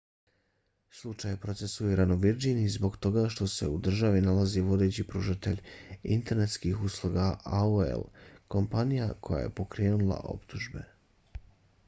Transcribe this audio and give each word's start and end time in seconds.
slučaj 0.99 1.31
je 1.33 1.39
procesuiran 1.41 2.11
u 2.13 2.15
virdžiniji 2.21 2.69
zbog 2.75 2.95
toga 3.07 3.25
što 3.33 3.47
se 3.55 3.67
u 3.67 3.75
toj 3.75 3.89
državi 3.91 4.21
nalazi 4.27 4.63
vodeći 4.69 5.05
pružatelj 5.11 5.61
internetskih 6.15 6.81
usluga 6.89 7.25
aol 7.59 8.01
kompanija 8.55 9.09
koja 9.29 9.43
je 9.45 9.53
pokrenula 9.61 10.17
optužbe 10.37 10.87